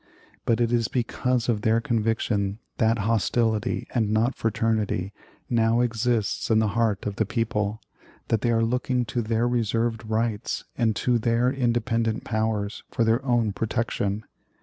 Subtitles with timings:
[0.45, 5.13] But it is because of their conviction that hostility, and not fraternity,
[5.47, 7.79] now exists in the hearts of the people,
[8.29, 13.23] that they are looking to their reserved rights and to their independent powers for their
[13.23, 14.25] own protection.